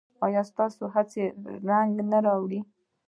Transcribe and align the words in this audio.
ایا 0.25 0.41
ستاسو 0.51 0.83
هڅې 0.93 1.23
رنګ 1.69 1.91
راوړي؟ 2.25 2.59